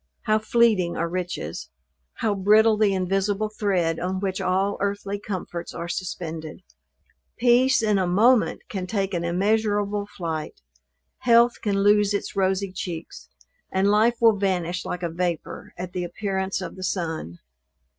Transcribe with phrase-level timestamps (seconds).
[0.23, 1.69] how fleeting are riches!
[2.15, 6.63] how brittle the invisible thread on which all earthly comforts are suspended!
[7.37, 10.59] Peace in a moment can take an immeasurable flight;
[11.19, 13.29] health can lose its rosy cheeks;
[13.71, 17.37] and life will vanish like a vapor at the appearance of the sun!